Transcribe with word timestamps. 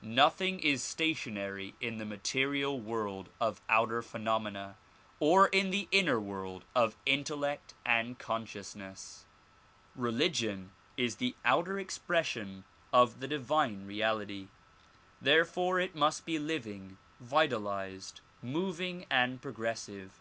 Nothing 0.00 0.60
is 0.60 0.80
station 0.80 1.36
ary 1.36 1.74
in 1.80 1.98
the 1.98 2.04
material 2.04 2.78
world 2.78 3.30
of 3.40 3.60
outer 3.68 4.00
phenomena 4.00 4.76
or 5.18 5.48
in 5.48 5.70
the 5.70 5.88
inner 5.90 6.20
world 6.20 6.64
of 6.72 6.94
intellect 7.04 7.74
and 7.84 8.16
consciousness. 8.16 9.26
Religion 9.96 10.70
is 10.96 11.16
the 11.16 11.34
outer 11.44 11.80
expression 11.80 12.62
of 12.92 13.18
the 13.18 13.26
divine 13.26 13.86
reality. 13.88 14.46
Therefore 15.20 15.80
it 15.80 15.96
must 15.96 16.24
be 16.24 16.38
living, 16.38 16.96
vitalized, 17.20 18.20
moving 18.40 19.04
and 19.10 19.42
progressive. 19.42 20.12